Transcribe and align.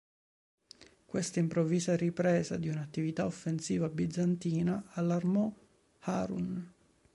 Questa 1.05 1.37
improvvisa 1.39 1.95
ripresa 1.95 2.57
di 2.57 2.69
un'attività 2.69 3.25
offensiva 3.27 3.87
bizantina 3.87 4.85
allarmò 4.93 5.53
Harun. 5.99 6.73